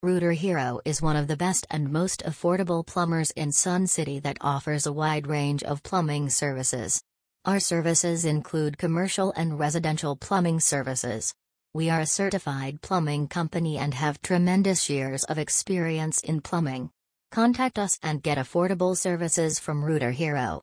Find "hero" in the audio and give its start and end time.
0.30-0.80, 20.12-20.56